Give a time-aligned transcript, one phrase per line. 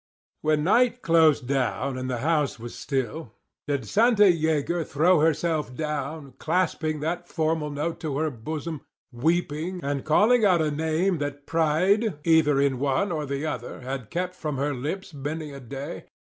[0.41, 3.33] When night closed down and the house was still,
[3.67, 10.03] did Santa Yeager throw herself down, clasping that formal note to her bosom, weeping, and
[10.03, 14.57] calling out a name that pride (either in one or the other) had kept from
[14.57, 16.05] her lips many a day?